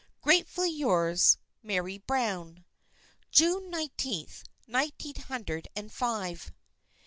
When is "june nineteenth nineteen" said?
3.29-5.13